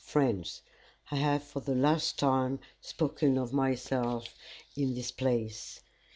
[0.03, 0.63] Friends,
[1.11, 4.35] I have for the last time spoken of myself
[4.75, 5.79] in this place.